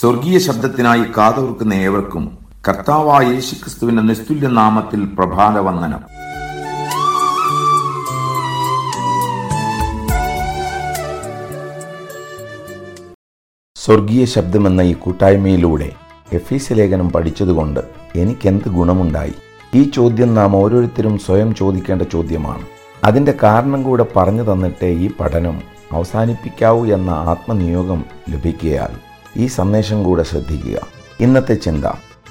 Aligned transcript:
സ്വർഗീയ 0.00 0.38
ശബ്ദത്തിനായി 0.38 1.04
കാതോർക്കുന്ന 1.16 1.74
ഏവർക്കും 1.74 2.38
കർത്താവായ 2.68 3.26
യേശുക്രിസ്തുവിന്റെ 3.26 4.02
നിസ്തുല്യ 4.02 4.48
നാമത്തിൽ 4.48 5.04
പ്രഭാത 5.04 5.58
വന്ദനം 5.58 6.18
സ്വർഗീയ 13.76 14.24
ശബ്ദമെന്ന 14.24 14.80
ഈ 14.80 14.92
കൂട്ടായ്മയിലൂടെ 14.92 15.92
എഫീസ് 16.32 16.72
ലേഖനം 16.72 17.10
പഠിച്ചതുകൊണ്ട് 17.10 17.80
എനിക്കെന്ത് 18.16 18.68
ഗുണമുണ്ടായി? 18.68 19.34
ഈ 19.74 19.90
ചോദ്യം 19.90 20.34
നാം 20.34 20.56
ഓരോരുത്തരും 20.56 21.18
സ്വയം 21.18 21.54
ചോദിക്കേണ്ട 21.54 22.02
ചോദ്യമാണ്. 22.02 22.62
അതിന്റെ 23.04 23.34
കാരണം 23.42 23.82
കൂടെ 23.82 24.06
പറഞ്ഞു 24.16 24.52
തന്നിട്ടേ 24.52 24.88
ഈ 24.88 25.10
പഠനം 25.20 25.62
അവസാനിപ്പിക്കാവൂ 25.92 26.86
എന്ന 26.86 27.10
ആത്മനിയോഗം 27.10 28.04
ലഭിക്കുകയാൽ 28.30 29.07
ഈ 29.38 29.46
സന്ദേശം 29.46 30.04
കൂടെ 30.04 30.22
ശ്രദ്ധിക്കുക. 30.22 30.80
ഇന്നത്തെ 31.20 31.54
ചിന്ത 31.54 31.84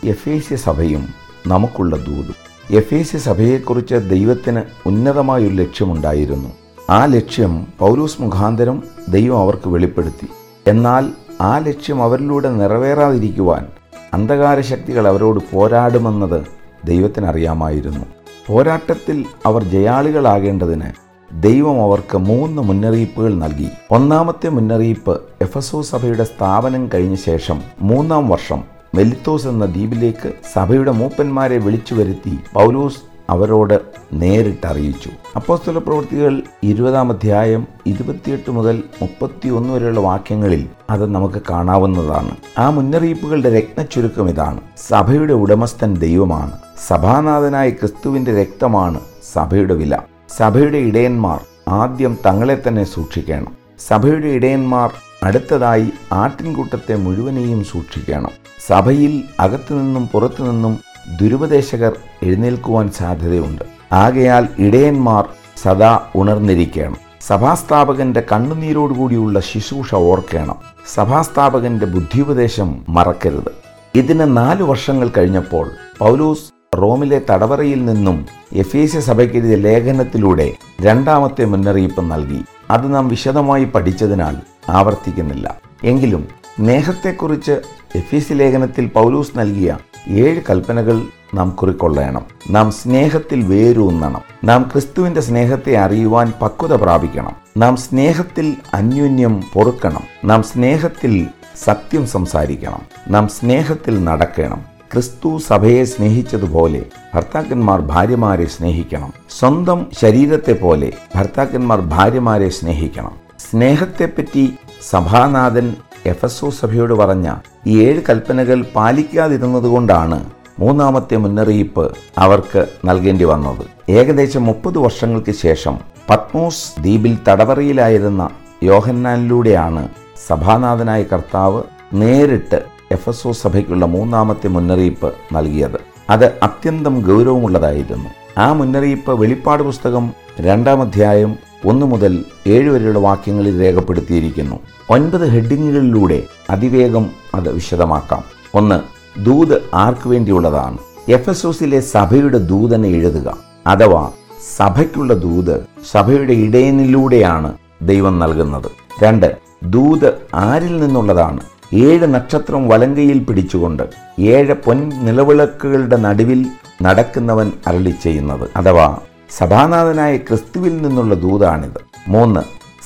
എഫേസ്യ 0.04 0.56
സഭയും 0.56 1.08
നമുക്കുള്ള 1.48 1.96
ദൂതും. 1.96 2.36
എഫേസ്യ 2.70 3.18
സഭയെക്കുറിച്ച് 3.18 3.96
ദൈവത്തിന് 3.96 4.62
ഉന്നതമായൊരു 4.86 5.54
ലക്ഷ്യമുണ്ടായിരുന്നു. 5.54 6.50
ആ 6.90 7.06
ലക്ഷ്യം 7.06 7.68
പൗലൂസ് 7.80 8.22
മുഖാന്തരം 8.22 8.84
ദൈവം 9.10 9.40
അവർക്ക് 9.40 9.70
വെളിപ്പെടുത്തി. 9.70 10.28
എന്നാൽ 10.68 11.10
ആ 11.42 11.58
ലക്ഷ്യം 11.58 12.04
അവരിലൂടെ 12.04 12.50
നിറവേറാതിരിക്കുവാൻ 12.50 13.68
അന്ധകാര 14.14 14.62
ശക്തികൾ 14.62 15.08
അവരോട് 15.08 15.56
പോരാടുമെന്നത് 15.56 16.42
ദൈവത്തിനറിയാമായിരുന്നു. 16.86 18.06
പോരാട്ടത്തിൽ 18.48 19.26
അവർ 19.46 19.64
ജയാളികളാകേണ്ടതിന് 19.64 21.07
ദൈവം 21.32 21.82
അവർക്ക് 21.82 22.18
മൂന്ന് 22.18 22.62
മുന്നറിയിപ്പുകൾ 22.62 23.34
നൽകി. 23.34 23.68
ഒന്നാമത്തെ 23.92 24.50
മുന്നറിയിപ്പ് 24.50 25.22
എഫസോ 25.42 25.82
സഭയുടെ 25.82 26.24
സ്ഥാപനം 26.24 26.90
കഴിഞ്ഞ 26.94 27.16
ശേഷം 27.16 27.62
മൂന്നാം 27.82 28.30
വർഷം 28.30 28.64
മെലിത്തോസ് 28.96 29.48
എന്ന 29.48 29.66
ദ്വീപിലേക്ക് 29.66 30.34
സഭയുടെ 30.54 30.92
മൂപ്പന്മാരെ 30.92 31.58
വിളിച്ചു 31.58 31.96
വരുത്തി 31.96 32.40
പൗലോസ് 32.54 32.98
അവരോട് 33.30 33.82
നേരിട്ട് 34.14 34.68
അറിയിച്ചു. 34.68 35.10
അപ്പോസ്തല 35.36 35.78
പ്രവൃത്തികൾ 35.78 36.42
ഇരുപതാം 36.64 37.12
അധ്യായം 37.12 37.68
ഇരുപത്തിയെട്ട് 37.86 38.52
മുതൽ 38.52 38.84
മുപ്പത്തിയൊന്ന് 39.02 39.74
വരെയുള്ള 39.74 40.00
വാക്യങ്ങളിൽ 40.00 40.70
അത് 40.90 41.06
നമുക്ക് 41.06 41.42
കാണാവുന്നതാണ്. 41.50 42.36
ആ 42.58 42.70
മുന്നറിയിപ്പുകളുടെ 42.70 43.60
രത്നച്ചുരുക്കം 43.60 44.30
ഇതാണ്. 44.30 44.62
സഭയുടെ 44.88 45.34
ഉടമസ്ഥൻ 45.34 45.98
ദൈവമാണ്. 45.98 46.52
സഭാനാഥനായ 46.88 47.70
ക്രിസ്തുവിന്റെ 47.70 48.42
രക്തമാണ് 48.42 49.00
സഭയുടെ 49.34 49.74
വില. 49.74 50.00
സഭയുടെ 50.30 50.78
ഇടയന്മാർ 50.78 51.40
ആദ്യം 51.68 52.18
തങ്ങളെ 52.26 52.62
തന്നെ 52.68 52.84
സൂക്ഷിക്കണം. 52.84 53.58
സഭയുടെ 53.88 54.28
ഇടയന്മാർ 54.28 54.92
അടുത്തതായി 55.24 55.92
ആട്ടിൻകൂട്ടത്തെ 56.12 56.96
മുഴുവനെയും 56.96 57.64
സൂക്ഷിക്കണം. 57.64 58.30
സഭയിൽ 58.68 59.24
അകത്തുനിന്നും 59.40 60.08
പുറത്തുനിന്നും 60.08 60.80
ദുരുപദേശകർ 61.22 61.96
എഴുന്നേൽക്കുവാൻ 62.24 62.92
സാധ്യതയുണ്ട്. 62.92 63.64
ആകയാൽ 63.92 64.48
ഇടയന്മാർ 64.60 65.30
സദാ 65.58 66.00
ഉണർന്നിരിക്കണം. 66.16 66.98
സഭാസ്ഥാപകന്റെ 67.22 68.24
കണ്ണുനീരോടുകൂടിയുള്ള 68.32 69.40
ശുശ്രൂഷ 69.40 69.96
ഓർക്കണം. 69.96 70.56
സഭാസ്ഥാപകന്റെ 70.94 71.86
ബുദ്ധിയുപദേശം 71.86 72.86
മറക്കരുത്. 72.90 73.52
ഇതിന് 73.96 74.38
നാലു 74.38 74.64
വർഷങ്ങൾ 74.64 75.12
കഴിഞ്ഞപ്പോൾ 75.18 75.72
പൗലൂസ് 76.00 76.57
റോമിലെ 76.76 77.22
തടവറയിൽ 77.30 77.86
നിന്നും 77.86 78.26
എഫേസ്യ 78.54 79.00
സഭയ്ക്കെഴുതിയ 79.00 79.56
ലേഖനത്തിലൂടെ 79.56 80.54
രണ്ടാമത്തെ 80.82 81.46
മുന്നറിയിപ്പ് 81.46 82.02
നൽകി. 82.02 82.42
അത് 82.72 82.96
നാം 82.96 83.08
വിശദമായി 83.08 83.64
പഠിച്ചതിനാൽ 83.64 84.38
ആവർത്തിക്കുന്നില്ല. 84.70 85.56
എങ്കിലും 85.84 86.28
സ്നേഹത്തെക്കുറിച്ച് 86.58 87.52
എഫീസി 87.96 88.34
ലേഖനത്തിൽ 88.34 88.86
പൗലൂസ് 88.86 89.40
നൽകിയ 89.40 89.78
ഏഴ് 90.08 90.42
കൽപ്പനകൾ 90.50 91.02
നാം 91.34 91.50
കുറിക്കൊള്ളണം. 91.50 92.26
നാം 92.50 92.72
സ്നേഹത്തിൽ 92.72 93.44
വേരൂന്നണം. 93.44 94.22
നാം 94.44 94.70
ക്രിസ്തുവിന്റെ 94.74 95.22
സ്നേഹത്തെ 95.22 95.78
അറിയുവാൻ 95.78 96.34
പക്വത 96.42 96.74
പ്രാപിക്കണം. 96.74 97.36
നാം 97.58 97.76
സ്നേഹത്തിൽ 97.76 98.56
അന്യോന്യം 98.74 99.44
പൊറുക്കണം. 99.54 100.02
നാം 100.26 100.44
സ്നേഹത്തിൽ 100.44 101.28
സത്യം 101.64 102.08
സംസാരിക്കണം. 102.08 102.82
നാം 103.08 103.28
സ്നേഹത്തിൽ 103.28 104.04
നടക്കണം. 104.04 104.77
ക്രിസ്തു 104.92 105.38
സഭയെ 105.48 105.84
സ്നേഹിച്ചതുപോലെ 105.84 106.86
ഭർത്താക്കന്മാർ 107.16 107.82
ഭാര്യമാരെ 107.82 108.46
സ്നേഹിക്കണം. 108.46 109.14
സ്വന്തം 109.40 109.86
ശരീരത്തെ 110.02 110.54
പോലെ 110.54 110.94
ഭർത്താക്കന്മാർ 111.16 111.80
ഭാര്യമാരെ 111.82 112.50
സ്നേഹിക്കണം. 112.50 113.12
സ്നേഹത്തെപ്പറ്റി 113.40 114.54
സഭാനാഥൻ 114.90 115.76
എഫസോ 116.06 116.50
സഭയോട് 116.50 116.94
പറഞ്ഞ 116.94 117.34
ഈ 117.68 117.80
ഏഴ് 117.86 118.02
കൽപ്പനകൾ 118.10 118.66
പാലിക്കാതിരുന്നതുകൊണ്ടാണ് 118.76 120.30
മൂന്നാമത്തെ 120.60 121.16
മുന്നറിയിപ്പ് 121.16 121.86
അവർക്ക് 122.18 122.68
നൽകേണ്ടി 122.86 123.24
വന്നത്. 123.24 123.92
ഏകദേശം 123.92 124.46
മുപ്പത് 124.46 124.78
വർഷങ്ങൾക്ക് 124.78 125.32
ശേഷം 125.32 125.78
പത്മോസ് 126.10 126.82
ദ്വീപിൽ 126.82 127.18
തടവറയിലായിരുന്ന 127.28 128.30
യോഹന്നാനിലൂടെയാണ് 128.64 129.88
സഭാനാഥനായ 130.28 131.04
കർത്താവ് 131.04 131.62
നേരിട്ട് 131.94 132.77
എഫസോ 132.92 133.32
സഭയ്ക്കുള്ള 133.32 133.86
മൂന്നാമത്തെ 133.86 134.48
മുന്നറിയിപ്പ് 134.48 135.14
നൽകിയത്. 135.34 135.80
അത് 136.10 136.26
അത്യന്തം 136.26 137.02
ഗൗരവമുള്ളതായിരുന്നു. 137.02 138.10
ആ 138.38 138.54
മുന്നറിയിപ്പ് 138.54 139.12
വെളിപ്പാട് 139.12 139.64
പുസ്തകം 139.64 140.14
രണ്ടാം 140.40 140.82
അധ്യായം 140.82 141.36
ഒന്ന് 141.66 141.86
മുതൽ 141.86 142.26
ഏഴ് 142.48 142.70
വരെയുള്ള 142.70 143.00
വാക്യങ്ങളിൽ 143.00 143.62
രേഖപ്പെടുത്തിയിരിക്കുന്നു. 143.62 144.56
ഒൻപത് 144.90 145.28
ഹെഡിങ്ങുകളിലൂടെ 145.28 146.24
അതിവേഗം 146.50 147.10
അത് 147.36 147.52
വിശദമാക്കാം. 147.52 148.24
ഒന്ന് 148.56 148.80
ദൂത് 149.26 149.64
ആർക്കു 149.74 150.10
വേണ്ടിയുള്ളതാണ്? 150.10 150.78
എഫ് 151.10 151.30
എസ് 151.30 151.48
ഒസിലെ 151.48 151.80
സഭയുടെ 151.80 152.38
ദൂതനെ 152.38 152.90
എഴുതുക. 152.90 153.38
അഥവാ 153.68 154.12
സഭയ്ക്കുള്ള 154.58 155.14
ദൂത് 155.14 155.66
സഭയുടെ 155.92 156.34
ഇടയനിലൂടെയാണ് 156.34 157.54
ദൈവം 157.82 158.20
നൽകുന്നത്. 158.20 158.72
രണ്ട് 159.04 159.38
ദൂത് 159.64 160.14
ആരിൽ 160.34 160.78
നിന്നുള്ളതാണ്? 160.78 161.40
ഏഴ് 161.74 162.14
നക്ഷത്രം 162.14 162.68
വലങ്കയിൽ 162.68 163.20
പിടിച്ചുകൊണ്ട് 163.20 163.84
ഏഴ് 164.20 164.54
പൊൻ 164.54 164.90
നിലവിളക്കുകളുടെ 164.90 165.98
നടുവിൽ 165.98 166.46
നടക്കുന്നവൻ 166.82 167.52
അരളി 167.68 167.96
ചെയ്യുന്നത്. 168.04 168.50
അഥവാ 168.56 169.00
സഭാനാഥനായ 169.30 170.18
ക്രിസ്തുവിൽ 170.18 170.78
നിന്നുള്ള 170.78 171.16
ദൂതാണിത്. 171.16 171.82
മൂന്ന് 172.08 172.42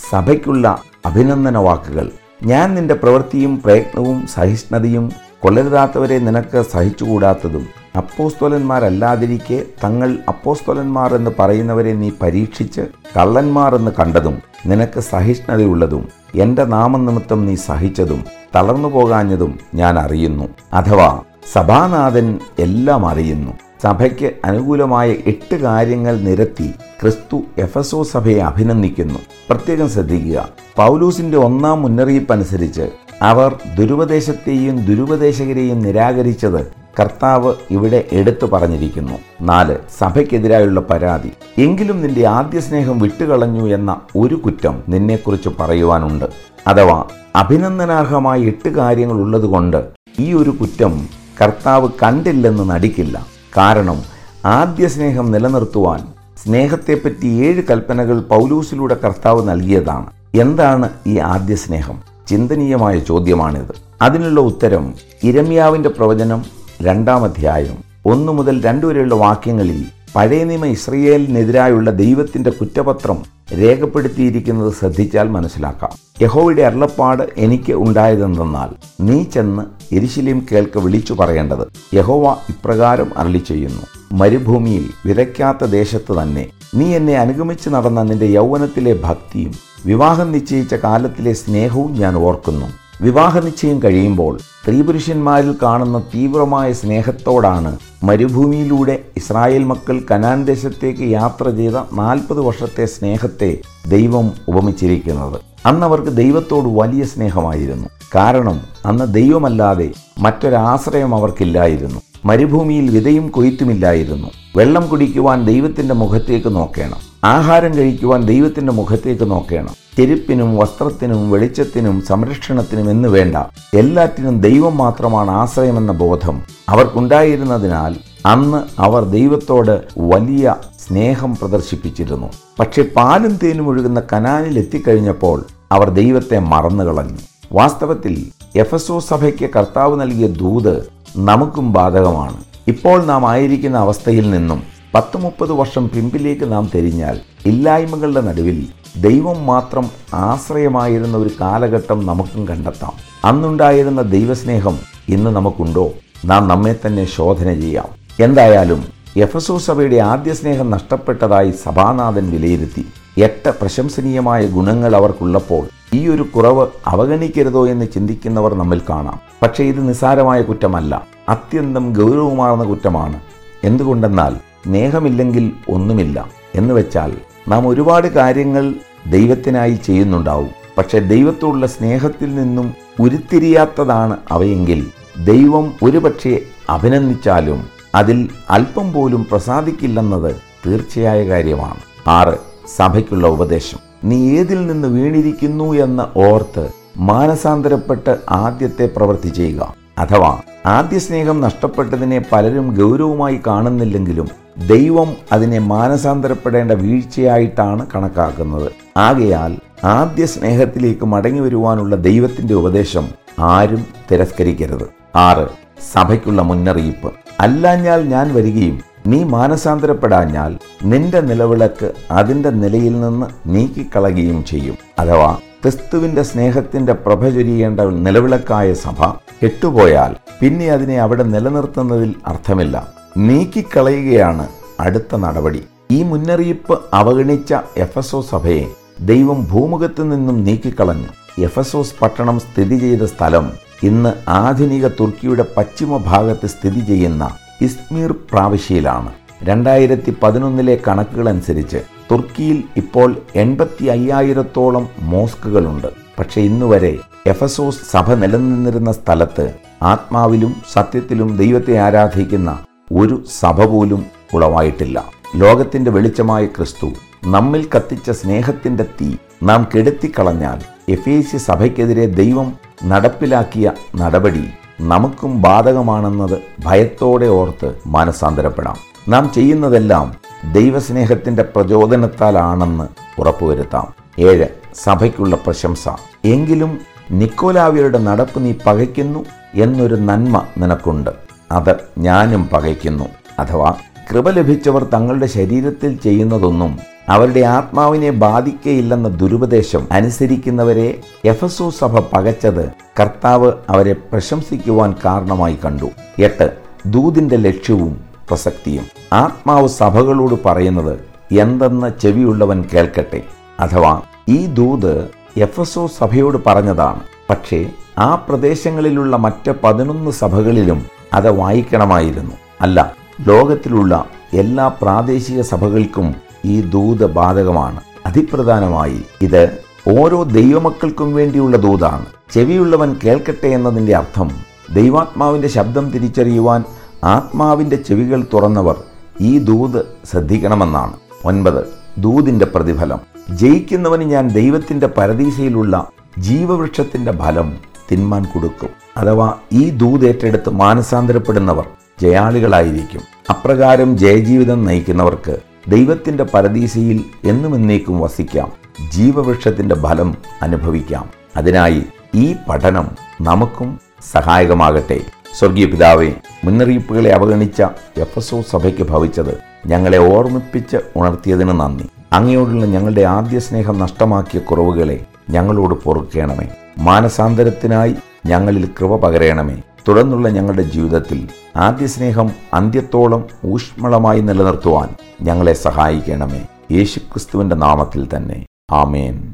സഭയ്ക്കുള്ള 0.10 0.82
അഭിനന്ദന 1.06 1.58
വാക്കുകൾ 1.58 2.12
ഞാൻ 2.44 2.76
നിന്റെ 2.76 2.94
പ്രവൃത്തിയും 2.94 3.62
പ്രയത്നവും 3.66 4.28
സഹിഷ്ണുതയും 4.28 5.12
കൊള്ളരുതാത്തവരെ 5.42 6.20
നിനക്ക് 6.20 6.62
സഹിച്ചുകൂടാത്തതും 6.62 7.68
അപ്പോസ്തോലന്മാരല്ലാതിരിക്കെ 7.98 9.64
തങ്ങൾ 9.84 10.18
അപ്പോസ്തോലന്മാർ 10.28 11.16
എന്ന് 11.16 11.32
പറയുന്നവരെ 11.40 11.94
നീ 11.94 12.12
പരീക്ഷിച്ച് 12.22 12.82
കള്ളന്മാർ 13.18 13.76
എന്ന് 13.76 13.92
കണ്ടതും 14.00 14.42
നിനക്ക് 14.66 15.00
സഹിഷ്ണുതയുള്ളതും 15.00 16.10
എന്റെ 16.36 16.64
നാമനിമിത്തം 16.64 17.46
നീ 17.46 17.56
സഹിച്ചതും 17.56 18.26
തളർന്നു 18.56 18.90
പോകാഞ്ഞതും 18.90 19.60
ഞാൻ 19.74 20.00
അറിയുന്നു. 20.00 20.48
അഥവാ 20.74 21.20
സഭാനാഥൻ 21.54 22.40
എല്ലാം 22.60 23.06
അറിയുന്നു. 23.06 23.52
സഭയ്ക്ക് 23.84 24.32
അനുകൂലമായ 24.46 25.12
എട്ട് 25.12 25.56
കാര്യങ്ങൾ 25.56 26.22
നിരത്തി 26.22 26.72
ക്രിസ്തു 27.02 27.42
എഫസോ 27.58 28.04
സഭയെ 28.04 28.40
അഭിനന്ദിക്കുന്നു. 28.40 29.20
പ്രത്യേകം 29.50 29.90
ശ്രദ്ധിക്കുക. 29.90 30.50
പൗലൂസിന്റെ 30.76 31.38
ഒന്നാം 31.38 31.82
മുന്നറിയിപ്പ് 31.82 32.34
അനുസരിച്ച് 32.34 32.90
അവർ 33.22 33.60
ദുരുപദേശത്തെയും 33.78 34.86
ദുരുപദേശകരെയും 34.86 35.80
നിരാകരിച്ചത് 35.80 36.74
കർത്താവ് 37.00 37.54
ഇവിടെ 37.72 38.08
എടുത്തു 38.12 38.46
പറഞ്ഞിരിക്കുന്നു. 38.46 39.14
നാല് 39.42 39.78
സഭയ്ക്കെതിരായുള്ള 40.00 40.80
പരാതി. 40.80 41.32
എങ്കിലും 41.58 42.02
നിന്റെ 42.02 42.28
ആദ്യ 42.28 42.60
സ്നേഹം 42.60 43.00
വിട്ടുകളഞ്ഞു 43.00 43.76
എന്ന 43.76 44.02
ഒരു 44.16 44.36
കുറ്റം 44.36 44.84
നിന്നെക്കുറിച്ച് 44.90 45.50
പറയുവാനുണ്ട്. 45.60 46.26
അഥവാ 46.68 47.04
അഭിനന്ദനാർഹമായ 47.36 48.40
എട്ട് 48.40 48.70
കാര്യങ്ങൾ 48.70 49.16
ഉള്ളതുകൊണ്ട് 49.16 49.86
ഈ 50.20 50.34
ഒരു 50.34 50.50
കുറ്റം 50.50 51.10
കർത്താവ് 51.42 51.90
കണ്ടില്ലെന്ന് 52.04 52.70
നടിക്കില്ല. 52.70 53.26
കാരണം 53.58 54.02
ആദ്യ 54.46 54.88
സ്നേഹം 54.88 55.32
നിലനിർത്തുവാൻ 55.32 56.08
സ്നേഹത്തെപ്പറ്റി 56.46 57.28
ഏഴ് 57.28 57.64
കൽപ്പനകൾ 57.70 58.22
പൗലൂസിലൂടെ 58.22 58.96
കർത്താവ് 58.96 59.50
നൽകിയതാണ്. 59.50 60.06
എന്താണ് 60.36 60.90
ഈ 61.08 61.18
ആദ്യ 61.18 61.56
സ്നേഹം? 61.56 62.11
ചിന്തനീയമായ 62.32 63.00
ചോദ്യമാണിത്. 63.00 63.74
അതിനുള്ള 64.02 64.40
ഉത്തരം 64.42 64.94
ഇരമ്യാവിന്റെ 65.24 65.90
പ്രവചനം 65.90 66.46
രണ്ടാം 66.82 67.24
അധ്യായം 67.24 67.78
ഒന്നു 68.06 68.32
മുതൽ 68.32 68.62
രണ്ടു 68.62 68.86
വരെയുള്ള 68.86 69.16
വാക്യങ്ങളിൽ 69.16 69.86
പഴയ 70.16 70.44
നിയമ 70.44 70.66
ഇസ്രയേലിനെതിരായുള്ള 70.66 71.92
ദൈവത്തിന്റെ 71.92 72.50
കുറ്റപത്രം 72.50 73.24
രേഖപ്പെടുത്തിയിരിക്കുന്നത് 73.62 74.74
ശ്രദ്ധിച്ചാൽ 74.74 75.28
മനസ്സിലാക്കാം. 75.28 75.90
യഹോയുടെ 76.22 76.62
അരുളപ്പാട് 76.62 77.24
എനിക്ക് 77.38 77.74
ഉണ്ടായതെന്തെന്നാൽ 77.74 78.70
നീ 79.02 79.24
ചെന്ന് 79.24 79.96
എരിശിലേം 79.96 80.46
കേൾക്ക് 80.52 80.80
വിളിച്ചു 80.80 81.14
പറയേണ്ടത് 81.14 81.96
യഹോവ 81.96 82.36
ഇപ്രകാരം 82.50 83.18
അരളി 83.18 83.38
ചെയ്യുന്നു 83.38 83.82
മരുഭൂമിയിൽ 84.14 84.90
വിതയ്ക്കാത്ത 85.06 85.66
ദേശത്ത് 85.66 86.24
തന്നെ 86.24 86.48
നീ 86.76 86.96
എന്നെ 86.96 87.18
അനുഗമിച്ച് 87.18 87.70
നടന്ന 87.70 88.04
നിന്റെ 88.04 88.26
യൗവനത്തിലെ 88.26 89.00
ഭക്തിയും 89.04 89.54
വിവാഹം 89.86 90.32
നിശ്ചയിച്ച 90.32 90.74
കാലത്തിലെ 90.74 91.34
സ്നേഹവും 91.34 91.94
ഞാൻ 91.94 92.16
ഓർക്കുന്നു. 92.16 92.66
വിവാഹ 93.02 93.40
നിശ്ചയം 93.40 93.84
കഴിയുമ്പോൾ 93.84 94.38
സ്ത്രീപുരുഷന്മാരിൽ 94.38 95.56
കാണുന്ന 95.64 96.00
തീവ്രമായ 96.00 96.74
സ്നേഹത്തോടാണ് 96.74 97.78
മരുഭൂമിയിലൂടെ 98.04 99.02
ഇസ്രായേൽ 99.18 99.64
മക്കൾ 99.64 100.02
കനാൻ 100.12 100.46
ദേശത്തേക്ക് 100.46 101.02
യാത്ര 101.02 101.50
ചെയ്ത 101.50 101.72
നാൽപ്പത് 101.94 102.40
വർഷത്തെ 102.40 102.86
സ്നേഹത്തെ 102.86 103.58
ദൈവം 103.88 104.32
ഉപമിച്ചിരിക്കുന്നത്. 104.48 105.40
അന്ന് 105.66 105.86
അവർക്ക് 105.86 106.18
ദൈവത്തോട് 106.18 106.66
വലിയ 106.68 107.04
സ്നേഹമായിരുന്നു. 107.04 107.88
കാരണം 108.16 108.62
അന്ന് 108.86 109.14
ദൈവമല്ലാതെ 109.14 109.92
മറ്റൊരാശ്രയം 110.20 111.16
അവർക്കില്ലായിരുന്നു. 111.16 112.02
മരുഭൂമിയിൽ 112.26 112.92
വിതയും 112.92 113.28
കൊയ്ത്തുമില്ലായിരുന്നു. 113.28 114.28
വെള്ളം 114.58 114.88
കുടിക്കുവാൻ 114.88 115.46
ദൈവത്തിന്റെ 115.46 115.94
മുഖത്തേക്ക് 115.94 116.56
നോക്കണം. 116.56 117.11
ആഹാരം 117.24 117.78
കഴിക്കുവാൻ 117.78 118.26
ദൈവത്തിന്റെ 118.26 118.72
മുഖത്തേക്ക് 118.74 119.32
നോക്കണം. 119.32 119.74
ചെരുപ്പിനും 119.98 120.58
വസ്ത്രത്തിനും 120.58 121.32
വെളിച്ചത്തിനും 121.32 122.02
സംരക്ഷണത്തിനും 122.02 122.90
എന്ന് 122.90 123.10
വേണ്ട. 123.10 123.36
എല്ലാറ്റിനും 123.74 124.42
ദൈവം 124.42 124.78
മാത്രമാണ് 124.78 125.32
ആശ്രയമെന്ന 125.32 125.92
ബോധം 125.92 126.42
അവർക്കുണ്ടായിരുന്നതിനാൽ 126.70 127.96
അന്ന് 128.26 128.82
അവർ 128.82 129.04
ദൈവത്തോട് 129.04 129.84
വലിയ 129.98 130.56
സ്നേഹം 130.88 131.36
പ്രദർശിപ്പിച്ചിരുന്നു. 131.36 132.30
പക്ഷെ 132.60 132.82
പാലും 132.82 133.40
തേനും 133.44 133.68
ഒഴുകുന്ന 133.68 134.02
കനാലിൽ 134.14 134.60
എത്തിക്കഴിഞ്ഞപ്പോൾ 134.60 135.46
അവർ 135.72 135.90
ദൈവത്തെ 135.90 136.40
മറന്നു 136.40 136.84
കളഞ്ഞു 136.84 137.18
വാസ്തവത്തിൽ 137.52 138.26
എഫസോ 138.56 139.00
സഭയ്ക്ക് 139.00 139.50
കർത്താവ് 139.56 140.02
നൽകിയ 140.02 140.28
ദൂത് 140.28 140.90
നമുക്കും 141.18 141.74
ബാധകമാണ്. 141.74 142.38
ഇപ്പോൾ 142.68 143.06
നാം 143.06 143.30
ആയിരിക്കുന്ന 143.30 143.78
അവസ്ഥയിൽ 143.78 144.32
നിന്നും 144.32 144.81
പത്ത് 144.94 145.18
മുപ്പത് 145.18 145.52
വർഷം 145.52 145.90
പിമ്പിലേക്ക് 145.90 146.52
നാം 146.52 146.70
തിരിഞ്ഞാൽ 146.76 147.20
ഇല്ലായ്മകളുടെ 147.46 148.22
നടുവിൽ 148.22 148.68
ദൈവം 148.98 149.46
മാത്രം 149.46 149.90
ആശ്രയമായിരുന്ന 150.14 151.18
ഒരു 151.18 151.30
കാലഘട്ടം 151.42 152.06
നമുക്കും 152.06 152.48
കണ്ടെത്താം. 152.48 152.92
അന്നുണ്ടായിരുന്ന 153.26 154.02
ദൈവസ്നേഹം 154.02 154.80
ഇന്ന് 155.10 155.30
നമുക്കുണ്ടോ? 155.30 155.92
നാം 156.26 156.48
നമ്മെ 156.48 156.76
തന്നെ 156.86 157.06
ശോധന 157.06 157.54
ചെയ്യാം. 157.54 157.86
എന്തായാലും 158.20 158.86
എഫസോ 159.18 159.58
സഭയുടെ 159.58 159.96
ആദ്യ 159.96 160.34
സ്നേഹം 160.34 160.72
നഷ്ടപ്പെട്ടതായി 160.72 161.52
സഭാനാഥൻ 161.52 162.32
വിലയിരുത്തി. 162.32 162.86
എട്ട് 163.22 163.50
പ്രശംസനീയമായ 163.50 164.48
ഗുണങ്ങൾ 164.48 164.96
അവർക്കുള്ളപ്പോൾ 164.96 165.68
ഈ 165.94 166.08
ഒരു 166.08 166.24
കുറവ് 166.24 166.68
അവഗണിക്കരുതോ 166.88 167.68
എന്ന് 167.68 167.86
ചിന്തിക്കുന്നവർ 167.94 168.54
നമ്മിൽ 168.54 168.82
കാണാം. 168.90 169.20
പക്ഷേ 169.42 169.64
ഇത് 169.64 169.90
നിസ്സാരമായ 169.90 170.42
കുറ്റമല്ല. 170.42 171.08
അത്യന്തം 171.30 171.94
ഗൗരവമാർന്ന 171.94 172.64
കുറ്റമാണ്. 172.64 173.20
എന്തുകൊണ്ടെന്നാൽ 173.64 174.51
സ്നേഹമില്ലെങ്കിൽ 174.66 175.52
ഒന്നുമില്ല 175.70 176.30
എന്ന് 176.56 176.74
വെച്ചാൽ 176.74 177.14
നാം 177.48 177.68
ഒരുപാട് 177.68 178.08
കാര്യങ്ങൾ 178.08 178.74
ദൈവത്തിനായി 179.12 179.80
ചെയ്യുന്നുണ്ടാവും. 179.86 180.50
പക്ഷെ 180.78 181.00
ദൈവത്തോടുള്ള 181.00 181.68
സ്നേഹത്തിൽ 181.68 182.36
നിന്നും 182.36 182.74
ഉരുത്തിരിയാത്തതാണ് 183.00 184.18
അവയെങ്കിൽ 184.32 184.88
ദൈവം 185.24 185.74
ഒരുപക്ഷെ 185.84 186.42
അഭിനന്ദിച്ചാലും 186.70 187.64
അതിൽ 187.96 188.30
അല്പം 188.50 188.94
പോലും 188.94 189.28
പ്രസാദിക്കില്ലെന്നത് 189.32 190.36
തീർച്ചയായ 190.66 191.28
കാര്യമാണ്. 191.28 191.80
ആറ് 192.08 192.38
സഭയ്ക്കുള്ള 192.76 193.28
ഉപദേശം. 193.28 193.78
നീ 194.04 194.40
ഏതിൽ 194.40 194.68
നിന്ന് 194.68 194.88
വീണിരിക്കുന്നു 194.88 195.74
എന്ന് 195.74 196.20
ഓർത്ത് 196.20 196.70
മാനസാന്തരപ്പെട്ട് 196.98 198.18
ആദ്യത്തെ 198.30 198.90
പ്രവൃത്തി 198.98 199.30
ചെയ്യുക. 199.30 199.74
അഥവാ 199.98 200.42
ആദ്യ 200.66 201.00
സ്നേഹം 201.00 201.42
നഷ്ടപ്പെട്ടതിനെ 201.42 202.26
പലരും 202.32 202.76
ഗൗരവമായി 202.76 203.40
കാണുന്നില്ലെങ്കിലും 203.48 204.41
ദൈവം 204.58 205.16
അതിനെ 205.32 205.60
മാനസാന്തരപ്പെടേണ്ട 205.60 206.72
വീഴ്ചയായിട്ടാണ് 206.72 207.88
കണക്കാക്കുന്നത്. 207.96 208.72
ആകയാൽ 208.98 209.58
ആദ്യ 209.84 210.26
സ്നേഹത്തിലേക്ക് 210.26 211.06
മടങ്ങി 211.06 211.40
വരുവാനുള്ള 211.40 211.96
ദൈവത്തിന്റെ 211.96 212.54
ഉപദേശം 212.54 213.10
ആരും 213.40 213.86
തിരസ്കരിക്കരുത്. 214.12 215.18
ആറ് 215.18 215.48
സഭയ്ക്കുള്ള 215.94 216.42
മുന്നറിയിപ്പ്. 216.42 217.12
അല്ലാഞ്ഞാൽ 217.40 218.10
ഞാൻ 218.10 218.36
വരികയും 218.36 218.82
നീ 219.08 219.24
മാനസാന്തരപ്പെടാഞ്ഞാൽ 219.24 220.58
നിന്റെ 220.84 221.22
നിലവിളക്ക് 221.22 221.92
അതിന്റെ 222.12 222.50
നിലയിൽ 222.50 223.02
നിന്ന് 223.02 223.28
നീക്കിക്കളയുകയും 223.46 224.46
ചെയ്യും. 224.46 224.78
അഥവാ 225.00 225.38
ക്രിസ്തുവിന്റെ 225.62 226.24
സ്നേഹത്തിന്റെ 226.24 226.94
പ്രഭ 226.94 227.30
ചൊരിയേണ്ട 227.30 227.80
നിലവിളക്കായ 227.80 228.74
സഭ 228.74 229.06
കെട്ടുപോയാൽ 229.44 230.16
പിന്നെ 230.40 230.72
അതിനെ 230.72 231.02
അവിടെ 231.02 231.24
നിലനിർത്തുന്നതിൽ 231.24 232.16
അർത്ഥമില്ല. 232.28 233.01
നീക്കിക്കളയുകയാണ് 233.18 234.48
അടുത്ത 234.80 235.16
നടപടി. 235.16 235.64
ഈ 235.92 236.04
മുന്നറിയിപ്പ് 236.04 236.80
അവഗണിച്ച 236.94 237.54
എഫ് 237.78 237.98
എസ് 237.98 238.16
ഒ 238.16 238.22
സഭയെ 238.22 238.66
ദൈവം 239.00 239.48
ഭൂമുഖത്ത് 239.52 240.12
നിന്നും 240.12 240.44
നീക്കിക്കളഞ്ഞു. 240.44 241.42
എഫ് 241.42 241.60
എസ് 241.60 241.76
ഒസ് 241.76 241.94
പട്ടണം 242.02 242.40
സ്ഥിതി 242.40 242.78
ചെയ്ത 242.80 243.02
സ്ഥലം 243.02 243.52
ഇന്ന് 243.84 244.14
ആധുനിക 244.28 244.88
തുർക്കിയുടെ 244.88 245.46
പശ്ചിമ 245.58 245.98
ഭാഗത്ത് 245.98 246.48
സ്ഥിതി 246.48 246.80
ചെയ്യുന്ന 246.80 247.38
ഇസ്മീർ 247.62 248.12
പ്രാവശ്യയിലാണ്. 248.12 249.10
രണ്ടായിരത്തി 249.44 250.16
പതിനൊന്നിലെ 250.24 250.80
കണക്കുകളനുസരിച്ച് 250.88 251.78
തുർക്കിയിൽ 252.12 252.64
ഇപ്പോൾ 252.78 253.16
എൺപത്തി 253.36 253.86
അയ്യായിരത്തോളം 253.86 254.88
മോസ്കുകളുണ്ട്. 255.00 255.88
പക്ഷെ 256.20 256.42
ഇന്നുവരെ 256.42 256.98
എഫസോസ് 257.28 257.80
സഭ 257.92 258.14
നിലനിന്നിരുന്ന 258.14 258.92
സ്ഥലത്ത് 258.92 259.54
ആത്മാവിലും 259.82 260.56
സത്യത്തിലും 260.74 261.38
ദൈവത്തെ 261.38 261.78
ആരാധിക്കുന്ന 261.78 262.60
ഒരു 262.98 263.24
സഭ 263.40 263.66
പോലും 263.66 264.06
ഉളവായിട്ടില്ല. 264.34 265.12
ലോകത്തിന്റെ 265.36 265.92
വെളിച്ചമായ 265.92 266.46
ക്രിസ്തു 266.46 266.92
നമ്മിൽ 267.24 267.70
കത്തിച്ച 267.76 268.12
സ്നേഹത്തിന്റെ 268.12 268.84
തീ 268.84 269.14
നാം 269.44 269.68
കെടുത്തിക്കളഞ്ഞാൽ 269.76 270.62
എഫേസ്യ 270.90 271.38
സഭയ്ക്കെതിരെ 271.38 272.06
ദൈവം 272.06 272.54
നടപ്പിലാക്കിയ 272.86 273.72
നടപടി 273.96 274.44
നമുക്കും 274.82 275.42
ബാധകമാണെന്നത് 275.42 276.38
ഭയത്തോടെ 276.66 277.26
ഓർത്ത് 277.26 277.76
മാനസാന്തരപ്പെടാം. 277.88 278.76
നാം 279.10 279.32
ചെയ്യുന്നതെല്ലാം 279.36 280.16
ദൈവസ്നേഹത്തിന്റെ 280.52 281.44
പ്രചോദനത്താലാണെന്ന് 281.44 282.88
ഉറപ്പുവരുത്താം. 283.20 283.94
ഏഴ് 284.20 284.46
സഭയ്ക്കുള്ള 284.84 285.36
പ്രശംസ. 285.36 285.90
എങ്കിലും 286.26 286.80
നിക്കോലാവിയുടെ 287.12 287.98
നടപ്പ് 287.98 288.46
നീ 288.46 288.54
പകയ്ക്കുന്നു 288.66 289.26
എന്നൊരു 289.54 289.96
നന്മ 289.96 290.46
നിനക്കുണ്ട്. 290.58 291.31
അത് 291.52 291.76
ഞാനും 291.98 292.50
പകയ്ക്കുന്നു. 292.54 293.06
അഥവാ 293.40 293.74
കൃപ 294.12 294.30
ലഭിച്ചവർ 294.30 294.84
തങ്ങളുടെ 294.84 295.26
ശരീരത്തിൽ 295.26 295.96
ചെയ്യുന്നതൊന്നും 295.96 296.80
അവരുടെ 297.10 297.40
ആത്മാവിനെ 297.40 298.12
ബാധിക്കയില്ലെന്ന 298.12 299.08
ദുരുപദേശം 299.08 299.88
അനുസരിക്കുന്നവരെ 299.92 301.00
എഫസോ 301.26 301.70
സഭ 301.70 302.00
പകച്ചത് 302.00 302.72
കർത്താവ് 303.00 303.52
അവരെ 303.70 303.94
പ്രശംസിക്കുവാൻ 303.94 304.96
കാരണമായി 305.06 305.58
കണ്ടു. 305.66 305.90
എട്ട്. 306.20 306.52
ദൂതിന്റെ 306.86 307.36
ലക്ഷ്യവും 307.36 308.02
പ്രസക്തിയും. 308.30 308.86
ആത്മാവ് 309.14 309.68
സഭകളോട് 309.68 310.36
പറയുന്നത് 310.46 311.00
എന്തെന്ന് 311.40 312.02
ചെവിയുള്ളവൻ 312.02 312.64
കേൾക്കട്ടെ. 312.74 313.22
അഥവാ 313.60 314.02
ഈ 314.30 314.46
ദൂത് 314.46 315.10
എഫസോ 315.38 315.88
സഭയോട് 315.88 316.38
പറഞ്ഞതാണ്. 316.46 317.00
പക്ഷേ 317.30 317.66
ആ 317.98 318.16
പ്രദേശങ്ങളിലുള്ള 318.16 319.18
മറ്റ് 319.18 319.52
പതിനൊന്ന് 319.64 320.12
സഭകളിലും 320.12 321.01
അത് 321.14 321.32
വായിക്കണമായിരുന്നു. 321.32 322.36
അല്ല 322.62 322.96
ലോകത്തിലുള്ള 323.28 324.06
എല്ലാ 324.34 324.68
പ്രാദേശിക 324.68 325.42
സഭകൾക്കും 325.42 326.16
ഈ 326.46 326.62
ദൂത് 326.62 327.06
ബാധകമാണ്. 327.06 327.82
അതിപ്രധാനമായി 328.06 329.02
ഇത് 329.22 329.58
ഓരോ 330.00 330.24
ദൈവമക്കൾക്കും 330.24 331.14
വേണ്ടിയുള്ള 331.14 331.58
ദൂതാണ്. 331.58 332.06
ചെവിയുള്ളവൻ 332.34 333.00
കേൾക്കട്ടെ 333.04 333.48
എന്നതിന്റെ 333.48 333.96
അർത്ഥം 333.96 334.32
ദൈവാത്മാവിന്റെ 334.74 335.48
ശബ്ദം 335.48 335.90
തിരിച്ചറിയുവാൻ 335.90 336.64
ആത്മാവിന്റെ 337.04 337.76
ചെവികൾ 337.76 338.26
തുറന്നവർ 338.34 338.84
ഈ 339.22 339.40
ദൂത് 339.40 339.86
ശ്രദ്ധിക്കണമെന്നാണ്. 340.12 340.94
ഒൻപത് 341.26 341.66
ദൂതിന്റെ 341.98 342.46
പ്രതിഫലം. 342.46 343.00
ജയിക്കുന്നവന് 343.30 344.02
ഞാൻ 344.02 344.28
ദൈവത്തിന്റെ 344.28 344.88
പരദീശയിലുള്ള 344.88 345.90
ജീവവൃക്ഷത്തിന്റെ 346.20 347.12
ഫലം 347.12 347.58
തിന്മാൻ 347.92 348.24
കൊടുക്കും. 348.24 348.81
അഥവാ 348.98 349.34
ഈ 349.52 349.70
ദൂത് 349.70 350.08
ഏറ്റെടുത്ത് 350.08 350.50
മാനസാന്തരപ്പെടുന്നവർ 350.50 351.66
ജയാളികളായിരിക്കും. 352.02 353.02
അപ്രകാരം 353.30 353.98
ജയജീവിതം 353.98 354.66
നയിക്കുന്നവർക്ക് 354.66 355.38
ദൈവത്തിന്റെ 355.68 356.24
പരദീശയിൽ 356.24 357.04
എന്നും 357.24 357.56
എന്നേക്കും 357.56 358.00
വസിക്കാം. 358.00 358.52
ജീവവൃക്ഷത്തിന്റെ 358.90 359.76
ഫലം 359.76 360.16
അനുഭവിക്കാം. 360.42 361.10
അതിനായി 361.38 361.84
ഈ 362.16 362.36
പഠനം 362.50 362.88
നമുക്കും 363.22 363.80
സഹായകമാകട്ടെ. 364.12 365.00
സ്വർഗീയ 365.40 365.66
പിതാവെ 365.66 366.12
മുന്നറിയിപ്പുകളെ 366.44 367.10
അവഗണിച്ച 367.10 367.62
എഫ് 367.98 368.18
എസ് 368.18 368.36
ഒ 368.36 368.42
സഭയ്ക്ക് 368.42 368.84
ഭവിച്ചത് 368.84 369.38
ഞങ്ങളെ 369.68 369.98
ഓർമ്മിപ്പിച്ച് 369.98 370.78
ഉണർത്തിയതിന് 370.96 371.60
നന്ദി. 371.60 371.90
അങ്ങയോടുള്ള 372.14 372.66
ഞങ്ങളുടെ 372.66 373.02
ആദ്യ 373.02 373.40
സ്നേഹം 373.40 373.80
നഷ്ടമാക്കിയ 373.80 374.40
കുറവുകളെ 374.40 375.06
ഞങ്ങളോട് 375.30 375.74
പൊറുക്കണമേ. 375.74 376.48
മാനസാന്തരത്തിനായി 376.78 377.96
ഞങ്ങളിൽ 378.26 378.70
കൃപ 378.80 378.96
പകരണമേ. 378.96 379.62
തുടർന്നുള്ള 379.88 380.30
ഞങ്ങളുടെ 380.30 380.62
ജീവിതത്തിൽ 380.62 381.28
ആദ്യ 381.56 381.88
സ്നേഹം 381.88 382.32
അന്ത്യത്തോളം 382.54 383.28
ഊഷ്മളമായി 383.46 384.22
നിലനിർത്തുവാൻ 384.22 384.90
ഞങ്ങളെ 385.22 385.54
സഹായിക്കണമേ. 385.54 386.46
യേശുക്രിസ്തുവിന്റെ 386.72 387.56
നാമത്തിൽ 387.56 388.08
തന്നെ. 388.16 388.46
ആമേൻ. 388.72 389.34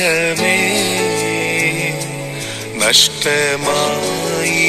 സ്നേഹമേ 0.00 0.58
നഷ്ടമായി 2.80 4.62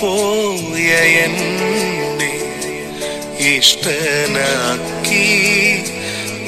പോയ 0.00 0.90
ഇഷ്ടനാക്കി 3.52 5.28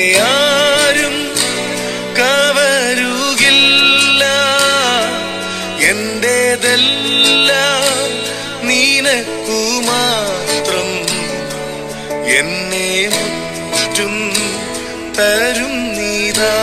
തരും 15.18 15.94
നീതാ. 15.94 16.54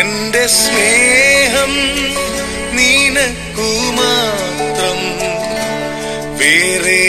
എന്റെ 0.00 0.46
സ്നേഹം 0.46 1.72
നിനക്കു 2.72 3.70
മാത്രം 3.98 5.00
വേറെ 6.38 7.02